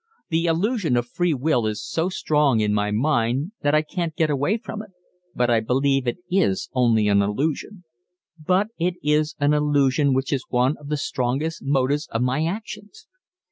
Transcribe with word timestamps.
The 0.29 0.45
illusion 0.45 0.97
of 0.97 1.05
free 1.07 1.35
will 1.35 1.67
is 1.67 1.85
so 1.87 2.09
strong 2.09 2.59
in 2.59 2.73
my 2.73 2.89
mind 2.89 3.51
that 3.61 3.75
I 3.75 3.83
can't 3.83 4.15
get 4.15 4.31
away 4.31 4.57
from 4.57 4.81
it, 4.81 4.89
but 5.35 5.51
I 5.51 5.59
believe 5.59 6.07
it 6.07 6.17
is 6.27 6.69
only 6.73 7.07
an 7.07 7.21
illusion. 7.21 7.83
But 8.43 8.69
it 8.79 8.95
is 9.03 9.35
an 9.39 9.53
illusion 9.53 10.15
which 10.15 10.33
is 10.33 10.43
one 10.49 10.75
of 10.77 10.87
the 10.87 10.97
strongest 10.97 11.61
motives 11.63 12.07
of 12.09 12.23
my 12.23 12.43
actions. 12.47 13.05